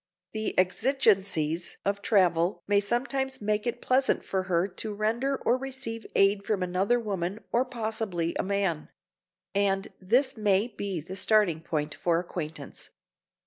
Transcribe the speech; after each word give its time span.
The 0.33 0.57
exigencies 0.57 1.77
of 1.85 2.01
travel 2.01 2.63
may 2.67 2.79
sometimes 2.79 3.39
make 3.39 3.67
it 3.67 3.83
pleasant 3.83 4.25
for 4.25 4.41
her 4.49 4.67
to 4.67 4.95
render 4.95 5.35
or 5.45 5.57
receive 5.59 6.07
aid 6.15 6.43
from 6.43 6.63
another 6.63 6.99
woman 6.99 7.39
or 7.51 7.65
possibly 7.65 8.33
a 8.39 8.43
man; 8.43 8.89
and 9.53 9.89
this 9.99 10.35
may 10.35 10.67
be 10.67 11.01
the 11.01 11.15
starting 11.15 11.61
point 11.61 11.93
for 11.93 12.19
acquaintance. 12.19 12.89